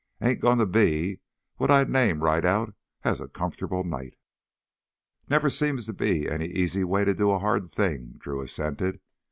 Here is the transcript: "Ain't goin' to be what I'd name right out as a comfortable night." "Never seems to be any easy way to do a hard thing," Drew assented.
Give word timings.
"Ain't 0.19 0.39
goin' 0.41 0.57
to 0.57 0.65
be 0.65 1.19
what 1.57 1.69
I'd 1.69 1.87
name 1.87 2.23
right 2.23 2.43
out 2.43 2.73
as 3.03 3.21
a 3.21 3.27
comfortable 3.27 3.83
night." 3.83 4.15
"Never 5.29 5.47
seems 5.51 5.85
to 5.85 5.93
be 5.93 6.27
any 6.27 6.47
easy 6.47 6.83
way 6.83 7.05
to 7.05 7.13
do 7.13 7.29
a 7.29 7.37
hard 7.37 7.69
thing," 7.69 8.15
Drew 8.17 8.41
assented. 8.41 8.99